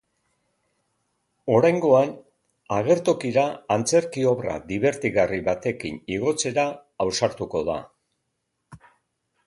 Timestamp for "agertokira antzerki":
2.79-4.25